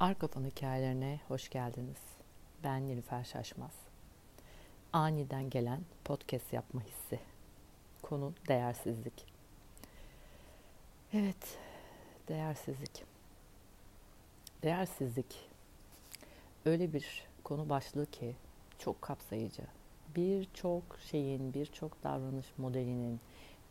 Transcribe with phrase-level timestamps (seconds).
[0.00, 1.98] Arka hikayelerine hoş geldiniz.
[2.64, 3.72] Ben Nilüfer Şaşmaz.
[4.92, 7.20] Aniden gelen podcast yapma hissi.
[8.02, 9.26] Konu değersizlik.
[11.12, 11.58] Evet,
[12.28, 13.04] değersizlik.
[14.62, 15.48] Değersizlik
[16.64, 18.36] öyle bir konu başlığı ki
[18.78, 19.62] çok kapsayıcı.
[20.16, 23.20] Birçok şeyin, birçok davranış modelinin,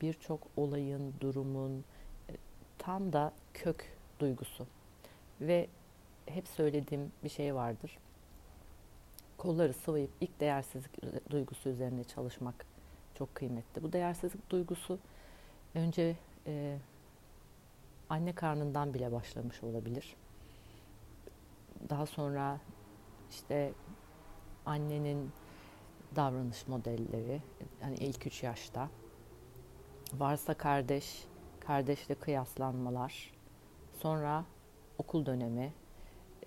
[0.01, 1.85] birçok olayın, durumun
[2.29, 2.33] e,
[2.77, 4.67] tam da kök duygusu.
[5.41, 5.67] Ve
[6.25, 7.97] hep söylediğim bir şey vardır.
[9.37, 10.91] Kolları sıvayıp ilk değersizlik
[11.29, 12.65] duygusu üzerine çalışmak
[13.17, 13.83] çok kıymetli.
[13.83, 14.99] Bu değersizlik duygusu
[15.75, 16.15] önce
[16.47, 16.77] e,
[18.09, 20.15] anne karnından bile başlamış olabilir.
[21.89, 22.59] Daha sonra
[23.29, 23.73] işte
[24.65, 25.31] annenin
[26.15, 27.41] davranış modelleri
[27.81, 28.89] yani ilk üç yaşta
[30.13, 31.25] varsa kardeş
[31.59, 33.31] kardeşle kıyaslanmalar
[33.99, 34.45] sonra
[34.97, 35.73] okul dönemi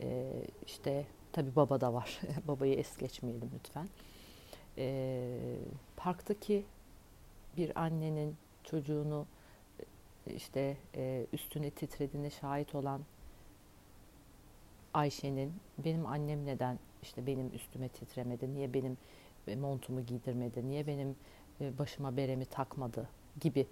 [0.02, 0.32] e,
[0.66, 2.20] işte tabi baba da var.
[2.48, 3.88] Babayı es geçmeyelim lütfen.
[4.78, 5.38] E,
[5.96, 6.64] parktaki
[7.56, 9.26] bir annenin çocuğunu
[10.26, 13.00] işte e, üstüne titrediğine şahit olan
[14.94, 18.96] Ayşe'nin benim annem neden işte benim üstüme titremedi, niye benim
[19.60, 21.16] montumu giydirmedi, niye benim
[21.60, 23.08] e, başıma beremi takmadı
[23.40, 23.66] gibi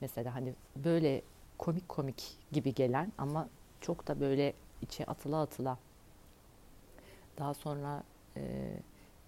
[0.00, 1.22] mesela hani böyle
[1.58, 3.48] komik komik gibi gelen ama
[3.80, 5.78] çok da böyle içe atıla atıla
[7.38, 8.02] daha sonra
[8.36, 8.72] e,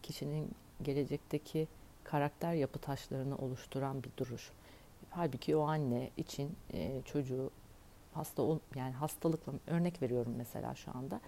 [0.02, 0.50] kişinin
[0.83, 1.69] gelecekteki
[2.05, 4.52] karakter yapı taşlarını oluşturan bir duruş.
[5.11, 7.50] Halbuki o anne için e, çocuğu
[8.14, 11.20] hasta ol, yani hastalıkla örnek veriyorum mesela şu anda.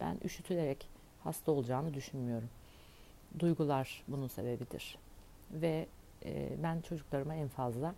[0.00, 0.88] Ben üşütülerek
[1.24, 2.48] hasta olacağını düşünmüyorum.
[3.38, 4.98] Duygular bunun sebebidir.
[5.50, 5.86] Ve
[6.24, 7.94] e, ben çocuklarıma en fazla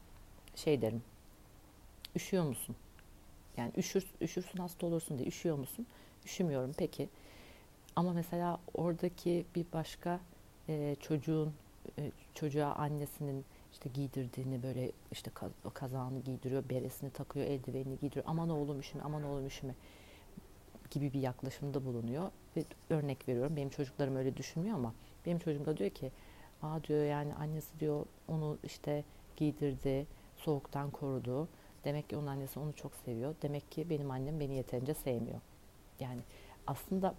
[0.54, 1.02] şey derim.
[2.16, 2.76] Üşüyor musun?
[3.58, 5.86] Yani üşür, üşürsün hasta olursun diye üşüyor musun?
[6.24, 7.08] Üşümüyorum peki.
[7.96, 10.20] Ama mesela oradaki bir başka
[10.68, 11.52] e, çocuğun
[11.98, 15.30] e, çocuğa annesinin işte giydirdiğini böyle işte
[15.74, 18.24] kazağını giydiriyor, beresini takıyor, eldivenini giydiriyor.
[18.28, 19.74] Aman oğlum üşüme, aman oğlum üşüme
[20.90, 22.30] gibi bir yaklaşımda bulunuyor.
[22.56, 24.94] Ve örnek veriyorum benim çocuklarım öyle düşünmüyor ama
[25.26, 26.10] benim çocuğum da diyor ki
[26.62, 29.04] aa diyor yani annesi diyor onu işte
[29.36, 31.48] giydirdi, soğuktan korudu.
[31.84, 33.34] Demek ki onun annesi onu çok seviyor.
[33.42, 35.40] Demek ki benim annem beni yeterince sevmiyor.
[36.00, 36.20] Yani
[36.66, 37.14] aslında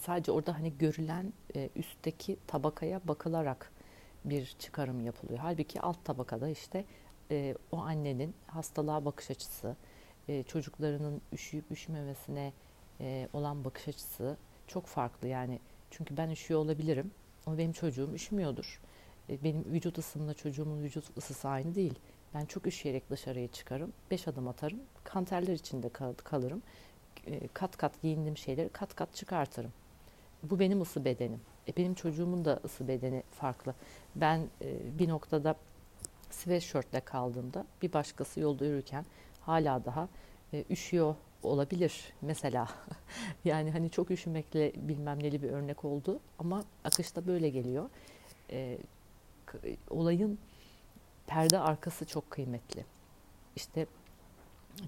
[0.00, 3.72] sadece orada hani görülen e, üstteki tabakaya bakılarak
[4.24, 5.38] bir çıkarım yapılıyor.
[5.38, 6.84] Halbuki alt tabakada işte
[7.30, 9.76] e, o annenin hastalığa bakış açısı,
[10.28, 12.52] e, çocuklarının üşüyüp üşümemesine
[13.00, 14.36] e, olan bakış açısı
[14.66, 15.28] çok farklı.
[15.28, 15.58] Yani
[15.90, 17.10] çünkü ben üşüyor olabilirim
[17.46, 18.80] ama benim çocuğum üşümüyordur.
[19.30, 21.94] E, benim vücut ısımla çocuğumun vücut ısısı aynı değil.
[22.34, 23.92] Ben çok üşüyerek dışarıya çıkarım.
[24.10, 24.78] Beş adım atarım.
[25.04, 26.62] Kanterler içinde kal- kalırım.
[27.26, 29.72] E, kat kat giyindiğim şeyleri kat kat çıkartırım.
[30.42, 31.40] Bu benim ısı bedenim.
[31.68, 33.74] E, benim çocuğumun da ısı bedeni farklı.
[34.16, 35.54] Ben e, bir noktada
[36.30, 39.04] sweatshirtle kaldığımda bir başkası yolda yürürken
[39.40, 40.08] hala daha
[40.52, 42.68] e, üşüyor olabilir mesela.
[43.44, 47.90] yani hani çok üşümekle bilmem neli bir örnek oldu ama akışta böyle geliyor.
[48.50, 48.78] E,
[49.90, 50.38] olayın
[51.26, 52.84] perde arkası çok kıymetli.
[53.56, 53.86] İşte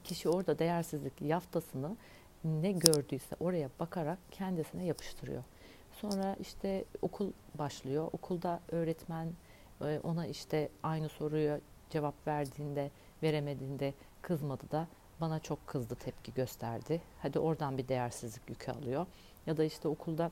[0.04, 1.96] kişi orada değersizlik yaftasını
[2.44, 5.44] ne gördüyse oraya bakarak kendisine yapıştırıyor.
[5.92, 8.08] Sonra işte okul başlıyor.
[8.12, 9.32] Okulda öğretmen
[9.80, 12.90] e, ona işte aynı soruyu cevap verdiğinde,
[13.22, 14.88] veremediğinde kızmadı da
[15.20, 17.02] bana çok kızdı, tepki gösterdi.
[17.22, 19.06] Hadi oradan bir değersizlik yükü alıyor.
[19.46, 20.30] Ya da işte okulda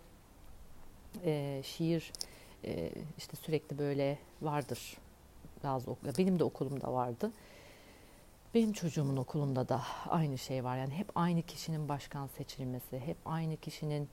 [1.25, 2.13] e, şiir
[2.65, 4.97] e, işte sürekli böyle vardır
[5.65, 6.09] bazı okul.
[6.19, 7.31] Benim de okulumda vardı.
[8.55, 10.77] Benim çocuğumun okulunda da aynı şey var.
[10.77, 14.09] Yani hep aynı kişinin başkan seçilmesi, hep aynı kişinin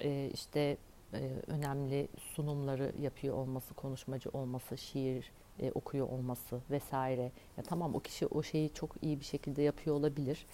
[0.00, 0.76] e, işte
[1.14, 7.32] e, önemli sunumları yapıyor olması, konuşmacı olması, şiir e, okuyor olması vesaire.
[7.56, 10.46] Ya tamam o kişi o şeyi çok iyi bir şekilde yapıyor olabilir.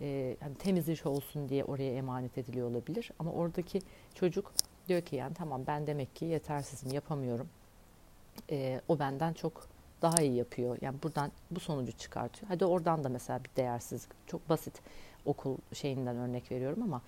[0.00, 3.10] E, hani temiz iş olsun diye oraya emanet ediliyor olabilir.
[3.18, 3.82] Ama oradaki
[4.14, 4.52] çocuk
[4.88, 7.48] diyor ki yani tamam ben demek ki yetersizim, yapamıyorum.
[8.50, 9.68] E, o benden çok
[10.02, 10.78] daha iyi yapıyor.
[10.80, 12.48] Yani buradan bu sonucu çıkartıyor.
[12.48, 14.10] Hadi oradan da mesela bir değersizlik.
[14.26, 14.82] Çok basit
[15.24, 17.02] okul şeyinden örnek veriyorum ama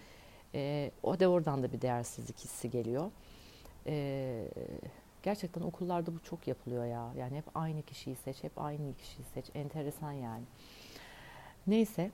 [0.55, 3.11] e, o da oradan da bir değersizlik hissi geliyor.
[3.87, 4.49] E,
[5.23, 7.13] gerçekten okullarda bu çok yapılıyor ya.
[7.19, 9.47] Yani hep aynı kişiyi seç, hep aynı kişiyi seç.
[9.55, 10.45] Enteresan yani.
[11.67, 12.11] Neyse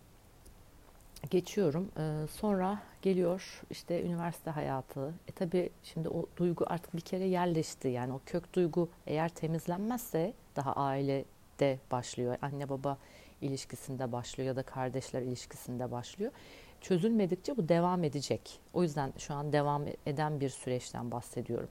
[1.30, 1.90] geçiyorum.
[1.98, 5.14] Ee, sonra geliyor işte üniversite hayatı.
[5.28, 7.88] E tabi şimdi o duygu artık bir kere yerleşti.
[7.88, 12.36] Yani o kök duygu eğer temizlenmezse daha ailede başlıyor.
[12.42, 12.98] Anne baba
[13.42, 16.32] ilişkisinde başlıyor ya da kardeşler ilişkisinde başlıyor.
[16.80, 18.60] çözülmedikçe bu devam edecek.
[18.72, 21.68] O yüzden şu an devam eden bir süreçten bahsediyorum.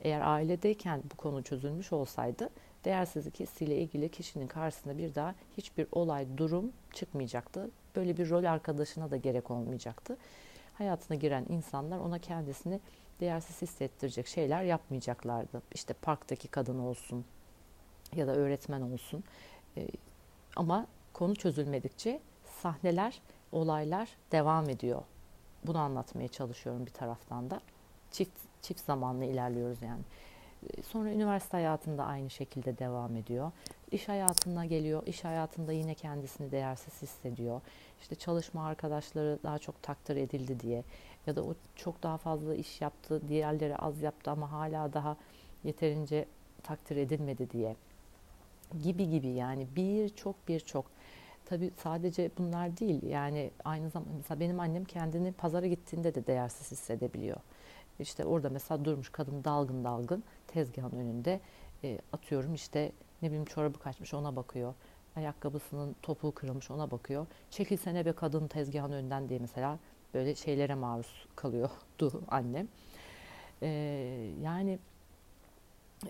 [0.00, 2.50] Eğer ailedeyken bu konu çözülmüş olsaydı
[2.84, 7.70] değersizlik hissiyle ilgili kişinin karşısında bir daha hiçbir olay, durum çıkmayacaktı.
[7.96, 10.16] Böyle bir rol arkadaşına da gerek olmayacaktı.
[10.74, 12.80] Hayatına giren insanlar ona kendisini
[13.20, 15.62] değersiz hissettirecek şeyler yapmayacaklardı.
[15.74, 17.24] İşte parktaki kadın olsun
[18.16, 19.24] ya da öğretmen olsun.
[19.76, 19.88] Ee,
[20.56, 22.20] ama konu çözülmedikçe
[22.62, 23.20] sahneler,
[23.52, 25.02] olaylar devam ediyor.
[25.66, 27.60] Bunu anlatmaya çalışıyorum bir taraftan da.
[28.10, 30.02] Çift çift zamanlı ilerliyoruz yani.
[30.86, 33.52] Sonra üniversite hayatında aynı şekilde devam ediyor.
[33.90, 35.02] İş hayatına geliyor.
[35.06, 37.60] İş hayatında yine kendisini değersiz hissediyor.
[38.00, 40.84] İşte çalışma arkadaşları daha çok takdir edildi diye
[41.26, 45.16] ya da o çok daha fazla iş yaptı, diğerleri az yaptı ama hala daha
[45.64, 46.24] yeterince
[46.62, 47.76] takdir edilmedi diye
[48.82, 50.84] gibi gibi yani birçok birçok
[51.44, 56.72] tabi sadece bunlar değil yani aynı zamanda mesela benim annem kendini pazara gittiğinde de değersiz
[56.72, 57.36] hissedebiliyor.
[58.00, 61.40] İşte orada mesela durmuş kadın dalgın dalgın tezgahın önünde
[61.84, 62.92] e, atıyorum işte
[63.22, 64.74] ne bileyim çorabı kaçmış ona bakıyor.
[65.16, 67.26] Ayakkabısının topuğu kırılmış ona bakıyor.
[67.50, 69.78] Çekilsene be kadın tezgahın önünden diye mesela
[70.14, 72.68] böyle şeylere maruz kalıyordu annem.
[73.62, 74.78] Ee, yani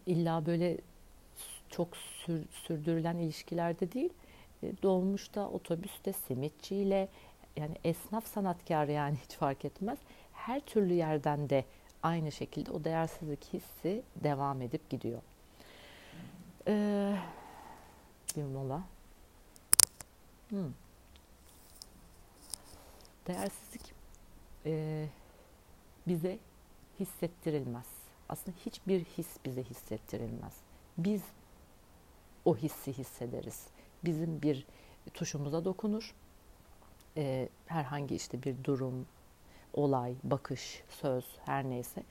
[0.06, 0.78] illa böyle
[1.70, 4.12] çok sür, sürdürülen ilişkilerde değil,
[4.62, 7.08] e, dolmuşta, otobüste, simitçiyle
[7.56, 9.98] yani esnaf sanatkar yani hiç fark etmez.
[10.32, 11.64] Her türlü yerden de
[12.02, 15.22] aynı şekilde o değersizlik hissi devam edip gidiyor.
[16.68, 17.16] Ee,
[18.36, 18.82] bir mola.
[20.48, 20.72] Hmm.
[23.26, 23.94] Değersizlik
[24.66, 25.06] e,
[26.06, 26.38] bize
[27.00, 27.86] hissettirilmez.
[28.28, 30.52] Aslında hiçbir his bize hissettirilmez.
[30.98, 31.22] Biz
[32.44, 33.66] o hissi hissederiz.
[34.04, 34.66] Bizim bir
[35.14, 36.14] tuşumuza dokunur.
[37.16, 39.06] E, herhangi işte bir durum,
[39.72, 42.02] olay, bakış, söz her neyse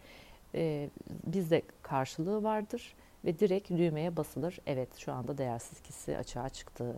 [0.55, 0.89] e,
[1.25, 2.95] bizde karşılığı vardır
[3.25, 4.59] ve direkt düğmeye basılır.
[4.65, 6.95] Evet şu anda değersiz hissi açığa çıktı.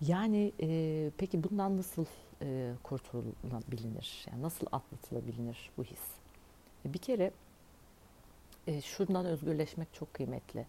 [0.00, 2.04] Yani e, peki bundan nasıl
[2.42, 4.26] e, kurtulabilir?
[4.30, 6.02] Yani nasıl atlatılabilir bu his?
[6.86, 7.30] E, bir kere
[8.66, 10.66] e, şundan özgürleşmek çok kıymetli.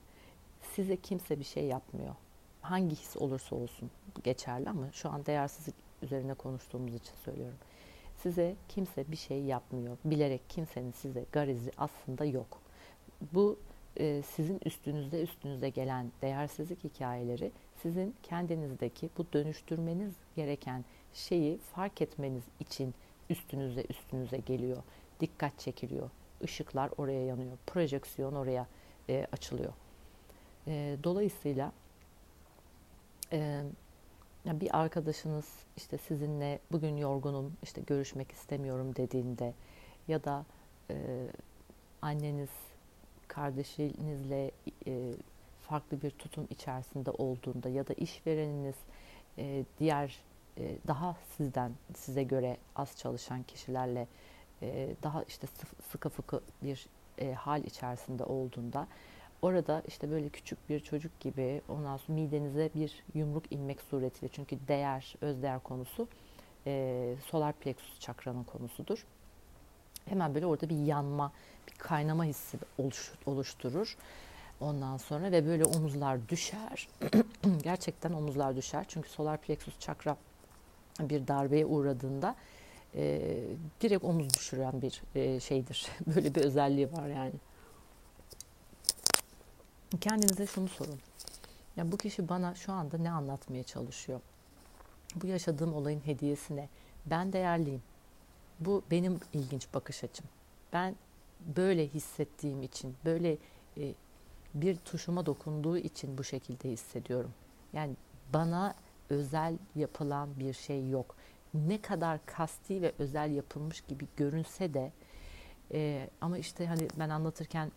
[0.75, 2.15] Size kimse bir şey yapmıyor.
[2.61, 3.91] Hangi his olursa olsun
[4.23, 7.57] geçerli ama şu an değersizlik üzerine konuştuğumuz için söylüyorum.
[8.17, 9.97] Size kimse bir şey yapmıyor.
[10.05, 12.61] Bilerek kimsenin size garizi aslında yok.
[13.33, 13.57] Bu
[13.97, 17.51] e, sizin üstünüzde üstünüze gelen değersizlik hikayeleri
[17.81, 22.93] sizin kendinizdeki bu dönüştürmeniz gereken şeyi fark etmeniz için
[23.29, 24.83] üstünüze üstünüze geliyor.
[25.19, 26.09] Dikkat çekiliyor.
[26.41, 27.57] Işıklar oraya yanıyor.
[27.67, 28.67] Projeksiyon oraya
[29.09, 29.73] e, açılıyor.
[30.67, 31.71] E, dolayısıyla
[33.31, 33.63] e,
[34.45, 35.45] bir arkadaşınız
[35.77, 39.53] işte sizinle bugün yorgunum işte görüşmek istemiyorum dediğinde
[40.07, 40.45] ya da
[40.89, 41.27] e,
[42.01, 42.49] anneniz
[43.27, 44.51] kardeşinizle
[44.87, 45.13] e,
[45.61, 48.75] farklı bir tutum içerisinde olduğunda ya da işvereniniz
[49.37, 50.17] e, diğer
[50.57, 54.07] e, daha sizden size göre az çalışan kişilerle
[54.61, 55.47] e, daha işte
[55.91, 58.87] sıkı fıkı bir e, hal içerisinde olduğunda
[59.41, 64.57] orada işte böyle küçük bir çocuk gibi ondan sonra midenize bir yumruk inmek suretiyle çünkü
[64.67, 66.07] değer, özdeğer konusu
[66.67, 69.05] e, solar plexus çakranın konusudur.
[70.05, 71.31] Hemen böyle orada bir yanma,
[71.67, 72.57] bir kaynama hissi
[73.25, 73.97] oluşturur.
[74.61, 76.87] Ondan sonra ve böyle omuzlar düşer.
[77.63, 78.85] Gerçekten omuzlar düşer.
[78.87, 80.17] Çünkü solar plexus çakra
[80.99, 82.35] bir darbeye uğradığında
[82.95, 83.37] e,
[83.81, 85.87] direkt omuz düşüren bir e, şeydir.
[86.15, 87.33] Böyle bir özelliği var yani.
[89.99, 90.99] Kendinize şunu sorun.
[91.77, 94.19] Ya bu kişi bana şu anda ne anlatmaya çalışıyor?
[95.15, 96.69] Bu yaşadığım olayın hediyesi ne?
[97.05, 97.81] Ben değerliyim.
[98.59, 100.25] Bu benim ilginç bakış açım.
[100.73, 100.95] Ben
[101.55, 103.37] böyle hissettiğim için, böyle
[103.77, 103.93] e,
[104.53, 107.31] bir tuşuma dokunduğu için bu şekilde hissediyorum.
[107.73, 107.95] Yani
[108.33, 108.75] bana
[109.09, 111.15] özel yapılan bir şey yok.
[111.53, 114.91] Ne kadar kasti ve özel yapılmış gibi görünse de
[115.71, 117.71] e, ama işte hani ben anlatırken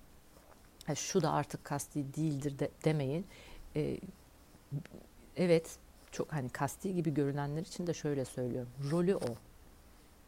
[0.94, 3.26] şu da artık kasti değildir de, demeyin.
[3.76, 3.98] E,
[5.36, 5.78] evet
[6.12, 8.70] çok hani kasti gibi görünenler için de şöyle söylüyorum.
[8.90, 9.34] Rolü o.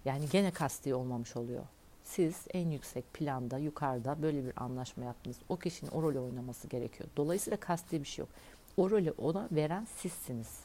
[0.05, 1.63] Yani gene kasti olmamış oluyor.
[2.05, 5.37] Siz en yüksek planda yukarıda böyle bir anlaşma yaptınız.
[5.49, 7.09] O kişinin o rolü oynaması gerekiyor.
[7.17, 8.29] Dolayısıyla kasti bir şey yok.
[8.77, 10.61] O rolü ona veren sizsiniz.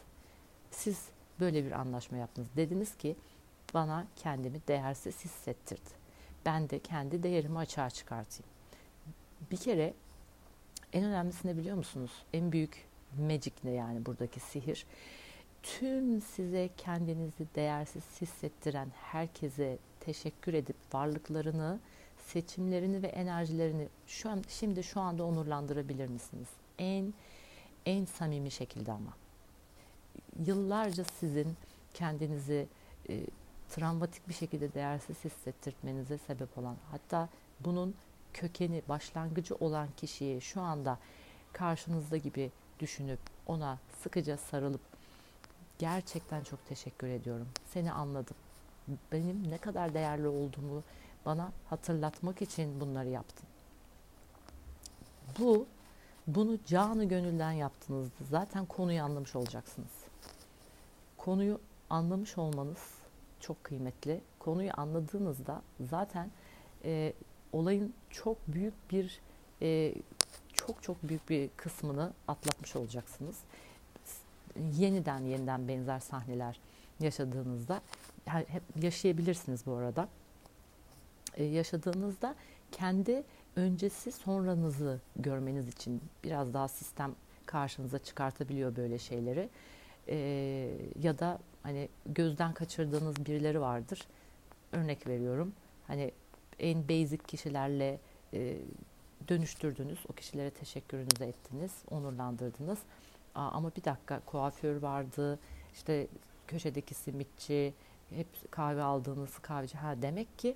[0.72, 1.06] Siz
[1.40, 2.48] böyle bir anlaşma yaptınız.
[2.56, 3.16] Dediniz ki
[3.74, 5.90] bana kendimi değersiz hissettirdi.
[6.46, 8.51] Ben de kendi değerimi açığa çıkartayım.
[9.52, 9.94] Bir kere
[10.94, 12.12] en önemlisini biliyor musunuz?
[12.34, 12.88] En büyük
[13.20, 14.86] magic ne yani buradaki sihir?
[15.64, 21.80] tüm size kendinizi değersiz hissettiren herkese teşekkür edip varlıklarını,
[22.18, 26.48] seçimlerini ve enerjilerini şu an şimdi şu anda onurlandırabilir misiniz?
[26.80, 27.14] En
[27.86, 29.14] en samimi şekilde ama.
[30.46, 31.58] Yıllarca sizin
[31.94, 32.68] kendinizi
[33.10, 33.26] e,
[33.70, 37.30] travmatik bir şekilde değersiz hissettirmenize sebep olan hatta
[37.60, 37.96] bunun
[38.34, 40.98] kökeni, başlangıcı olan kişiyi şu anda
[41.54, 44.82] karşınızda gibi düşünüp ona sıkıca sarılıp
[45.80, 47.48] gerçekten çok teşekkür ediyorum.
[47.74, 48.36] Seni anladım.
[49.12, 50.84] Benim ne kadar değerli olduğumu
[51.26, 53.48] bana hatırlatmak için bunları yaptın.
[55.40, 55.68] Bu
[56.28, 59.92] bunu canı gönülden yaptığınızda zaten konuyu anlamış olacaksınız.
[61.18, 61.60] Konuyu
[61.90, 63.02] anlamış olmanız
[63.40, 64.22] çok kıymetli.
[64.40, 66.32] Konuyu anladığınızda zaten
[66.84, 67.14] e,
[67.54, 69.22] olayın çok büyük bir
[69.62, 69.94] e,
[70.54, 73.38] çok çok büyük bir kısmını atlatmış olacaksınız.
[74.78, 76.60] Yeniden yeniden benzer sahneler
[77.00, 77.82] yaşadığınızda
[78.26, 80.08] hep yaşayabilirsiniz bu arada.
[81.36, 82.36] Ee, yaşadığınızda
[82.72, 83.24] kendi
[83.56, 87.16] öncesi sonranızı görmeniz için biraz daha sistem
[87.46, 89.50] karşınıza çıkartabiliyor böyle şeyleri.
[90.08, 94.08] Ee, ya da hani gözden kaçırdığınız birileri vardır.
[94.72, 95.54] Örnek veriyorum.
[95.88, 96.12] Hani
[96.60, 98.00] en basic kişilerle
[98.34, 98.58] e,
[99.28, 100.00] dönüştürdünüz.
[100.10, 102.80] O kişilere teşekkürünüzü ettiniz, onurlandırdınız.
[103.36, 105.40] Aa, ama bir dakika kuaför vardı,
[105.74, 106.08] işte
[106.48, 107.74] köşedeki simitçi,
[108.10, 109.78] hep kahve aldığınız kahveci.
[109.78, 110.56] Ha demek ki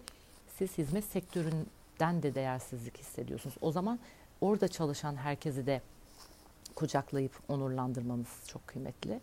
[0.58, 3.56] siz hizmet sektöründen de değersizlik hissediyorsunuz.
[3.62, 4.00] O zaman
[4.42, 5.82] orada çalışan herkesi de
[6.76, 9.20] kucaklayıp onurlandırmanız çok kıymetli.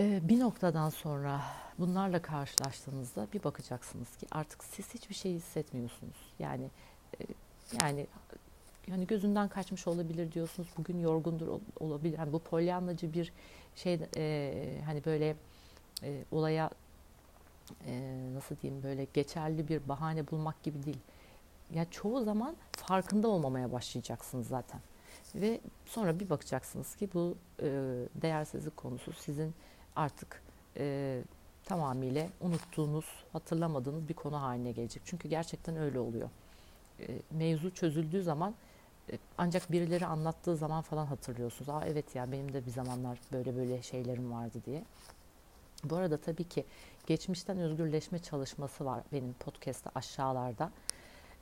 [0.00, 1.40] Ee, bir noktadan sonra
[1.78, 6.32] bunlarla karşılaştığınızda bir bakacaksınız ki artık siz hiçbir şey hissetmiyorsunuz.
[6.38, 6.70] Yani
[7.20, 7.24] e,
[7.82, 8.06] yani
[8.86, 10.68] yani gözünden kaçmış olabilir diyorsunuz.
[10.78, 12.18] Bugün yorgundur olabilir.
[12.18, 13.32] Yani bu polyanlacı bir
[13.76, 15.36] şey e, hani böyle
[16.02, 16.70] e, olaya
[17.86, 21.00] e, nasıl diyeyim böyle geçerli bir bahane bulmak gibi değil.
[21.74, 24.80] Ya çoğu zaman farkında olmamaya başlayacaksınız zaten.
[25.34, 27.66] Ve sonra bir bakacaksınız ki bu e,
[28.14, 29.54] değersizlik konusu sizin
[29.96, 30.42] artık
[30.76, 31.22] e,
[31.64, 35.02] tamamıyla unuttuğunuz, hatırlamadığınız bir konu haline gelecek.
[35.06, 36.30] Çünkü gerçekten öyle oluyor.
[37.00, 38.54] E, mevzu çözüldüğü zaman
[39.12, 41.68] e, ancak birileri anlattığı zaman falan hatırlıyorsunuz.
[41.68, 44.84] Aa evet ya benim de bir zamanlar böyle böyle şeylerim vardı diye.
[45.84, 46.64] Bu arada tabii ki
[47.06, 50.70] geçmişten özgürleşme çalışması var benim podcast'ta aşağılarda.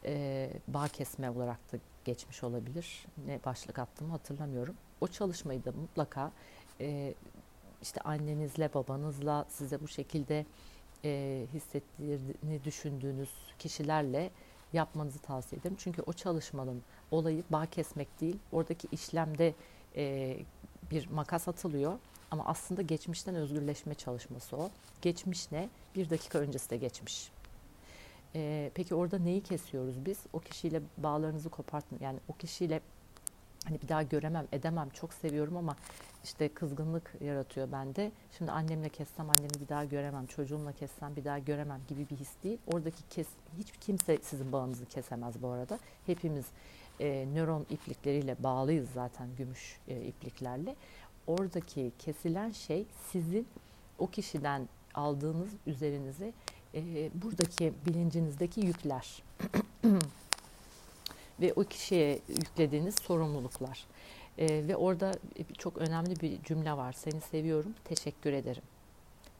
[0.04, 3.06] E, bağ kesme olarak da geçmiş olabilir.
[3.26, 4.74] Ne başlık attığımı hatırlamıyorum.
[5.00, 6.32] O çalışmayı da mutlaka
[6.80, 7.14] e,
[7.82, 10.46] işte annenizle, babanızla size bu şekilde
[11.04, 14.30] e, hissettiğini düşündüğünüz kişilerle
[14.72, 15.76] yapmanızı tavsiye ederim.
[15.78, 19.54] Çünkü o çalışmanın olayı bağ kesmek değil, oradaki işlemde
[19.96, 20.36] e,
[20.90, 21.98] bir makas atılıyor.
[22.30, 24.70] Ama aslında geçmişten özgürleşme çalışması o.
[25.02, 25.68] Geçmiş ne?
[25.94, 27.30] Bir dakika öncesi de geçmiş.
[28.34, 30.18] Ee, peki orada neyi kesiyoruz biz?
[30.32, 31.98] O kişiyle bağlarınızı kopartın.
[32.00, 32.80] Yani o kişiyle
[33.64, 35.76] hani bir daha göremem, edemem, çok seviyorum ama
[36.24, 38.12] işte kızgınlık yaratıyor bende.
[38.38, 42.30] Şimdi annemle kessem annemi bir daha göremem, çocuğumla kessem bir daha göremem gibi bir his
[42.44, 42.58] değil.
[42.66, 43.26] Oradaki kes,
[43.58, 45.78] hiç kimse sizin bağınızı kesemez bu arada.
[46.06, 46.46] Hepimiz
[47.00, 50.76] e, nöron iplikleriyle bağlıyız zaten gümüş e, ipliklerle.
[51.26, 53.46] Oradaki kesilen şey sizin
[53.98, 56.32] o kişiden aldığınız üzerinize
[56.74, 59.22] e, buradaki bilincinizdeki yükler
[61.42, 63.86] ve o kişiye yüklediğiniz sorumluluklar.
[64.38, 65.12] E, ve orada
[65.58, 66.92] çok önemli bir cümle var.
[66.92, 68.62] Seni seviyorum, teşekkür ederim.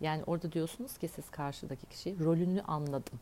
[0.00, 3.20] Yani orada diyorsunuz ki siz karşıdaki kişi rolünü anladım.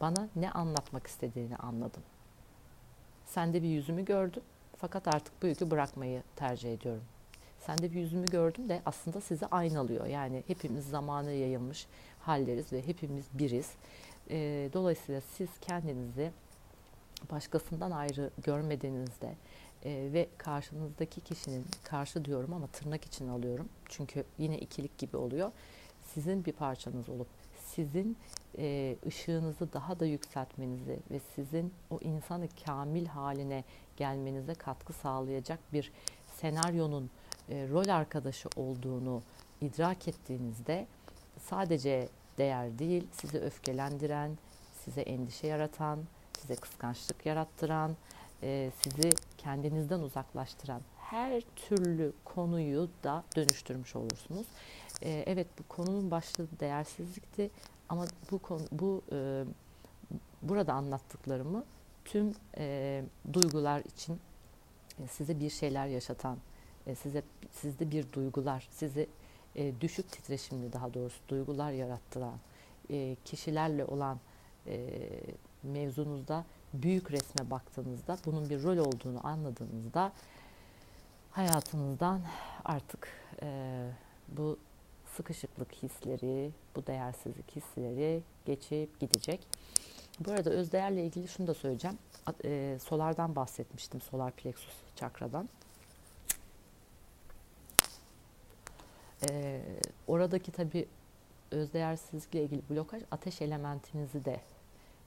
[0.00, 2.02] Bana ne anlatmak istediğini anladım.
[3.26, 4.42] Sen de bir yüzümü gördün
[4.76, 7.04] fakat artık bu yükü bırakmayı tercih ediyorum.
[7.66, 10.06] Sen de bir yüzümü gördün de aslında sizi aynalıyor.
[10.06, 11.86] Yani hepimiz zamanı yayılmış
[12.20, 13.70] halleriz ve hepimiz biriz.
[14.30, 16.30] E, dolayısıyla siz kendinizi
[17.30, 19.34] başkasından ayrı görmediğinizde
[19.84, 23.68] e, ve karşınızdaki kişinin karşı diyorum ama tırnak için alıyorum.
[23.88, 25.52] Çünkü yine ikilik gibi oluyor.
[26.02, 27.28] Sizin bir parçanız olup
[27.66, 28.16] sizin
[28.58, 33.64] e, ışığınızı daha da yükseltmenizi ve sizin o insanı kamil haline
[33.96, 35.92] gelmenize katkı sağlayacak bir
[36.40, 37.10] senaryonun
[37.48, 39.22] e, rol arkadaşı olduğunu
[39.60, 40.86] idrak ettiğinizde
[41.38, 44.38] sadece değer değil, sizi öfkelendiren,
[44.84, 45.98] size endişe yaratan,
[46.40, 47.96] size kıskançlık yarattıran,
[48.42, 54.46] e, sizi kendinizden uzaklaştıran her türlü konuyu da dönüştürmüş olursunuz.
[55.02, 57.50] E, evet bu konunun başlığı değersizlikti
[57.88, 59.44] ama bu konu bu e,
[60.42, 61.64] burada anlattıklarımı
[62.04, 62.34] tüm
[63.32, 64.20] duygular için
[65.00, 66.38] e, size bir şeyler yaşatan,
[66.86, 67.22] e, size
[67.52, 69.08] sizde bir duygular, sizi
[69.80, 72.38] düşük titreşimli daha doğrusu duygular yarattıran
[73.24, 74.18] kişilerle olan
[75.64, 76.44] mevzunuzda
[76.74, 80.12] büyük resme baktığınızda bunun bir rol olduğunu anladığınızda
[81.30, 82.20] hayatınızdan
[82.64, 83.08] artık
[83.42, 83.90] e,
[84.28, 84.58] bu
[85.16, 89.46] sıkışıklık hisleri, bu değersizlik hisleri geçip gidecek.
[90.20, 91.98] Bu arada özdeğerle ilgili şunu da söyleyeceğim.
[92.44, 95.48] E, solardan bahsetmiştim, solar plexus çakradan.
[99.30, 99.60] E,
[100.06, 100.88] oradaki tabi
[101.50, 104.40] özdeğersizlikle ilgili blokaj ateş elementinizi de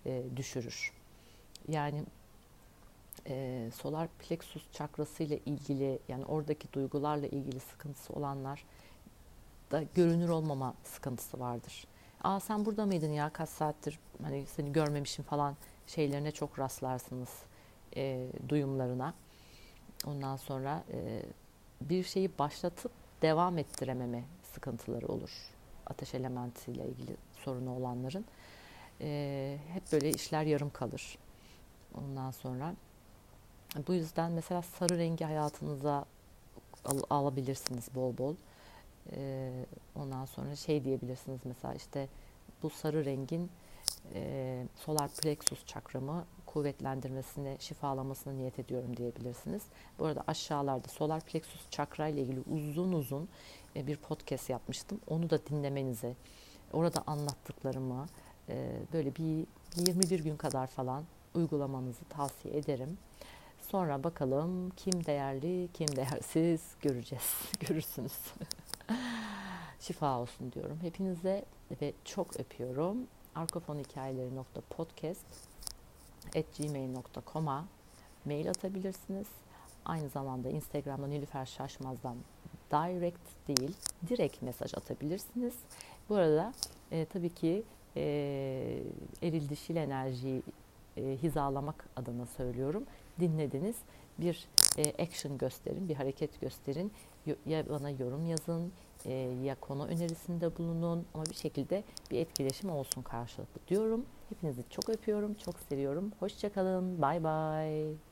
[0.05, 0.93] e, düşürür.
[1.67, 2.03] Yani
[3.27, 8.63] e, solar plexus çakrası ile ilgili yani oradaki duygularla ilgili sıkıntısı olanlar
[9.71, 11.87] da görünür olmama sıkıntısı vardır.
[12.23, 15.55] Aa sen burada mıydın ya kaç saattir hani seni görmemişim falan
[15.87, 17.29] şeylerine çok rastlarsınız
[17.95, 19.13] e, duyumlarına.
[20.05, 21.23] Ondan sonra e,
[21.81, 24.23] bir şeyi başlatıp devam ettirememe
[24.53, 25.31] sıkıntıları olur.
[25.85, 28.25] Ateş elementiyle ilgili sorunu olanların.
[29.01, 31.17] E, hep böyle işler yarım kalır.
[31.95, 32.75] Ondan sonra
[33.87, 36.05] bu yüzden mesela sarı rengi hayatınıza
[36.85, 38.35] al, alabilirsiniz bol bol.
[39.11, 39.51] E,
[39.95, 42.07] ondan sonra şey diyebilirsiniz mesela işte
[42.63, 43.51] bu sarı rengin
[44.13, 49.63] e, solar plexus çakramı kuvvetlendirmesini, şifalamasını niyet ediyorum diyebilirsiniz.
[49.99, 53.29] Bu arada aşağılarda solar plexus çakra ile ilgili uzun uzun
[53.75, 55.01] e, bir podcast yapmıştım.
[55.07, 56.15] Onu da dinlemenizi,
[56.73, 58.07] orada anlattıklarımı
[58.49, 61.03] e, böyle bir 21 gün kadar falan
[61.35, 62.97] uygulamanızı tavsiye ederim.
[63.61, 68.13] Sonra bakalım kim değerli, kim değersiz göreceğiz, görürsünüz.
[69.79, 71.45] Şifa olsun diyorum hepinize
[71.81, 72.97] ve çok öpüyorum.
[73.35, 75.25] arkafonhikayeleri.podcast
[76.35, 77.65] at gmail.com'a
[78.25, 79.27] mail atabilirsiniz.
[79.85, 82.15] Aynı zamanda Instagram'da Nilüfer Şaşmaz'dan
[82.71, 83.75] direct değil,
[84.09, 85.53] direkt mesaj atabilirsiniz.
[86.09, 86.53] Bu arada
[86.91, 87.63] e, tabii ki
[87.95, 88.83] e,
[89.23, 90.41] eril dişil enerjiyi
[90.97, 92.83] e, hizalamak adına söylüyorum.
[93.19, 93.75] Dinlediniz.
[94.19, 96.91] Bir e, action gösterin, bir hareket gösterin.
[97.45, 98.71] Ya bana yorum yazın,
[99.05, 104.05] e, ya konu önerisinde bulunun ama bir şekilde bir etkileşim olsun karşılıklı diyorum.
[104.29, 106.11] Hepinizi çok öpüyorum, çok seviyorum.
[106.19, 108.06] Hoşçakalın, bay bay.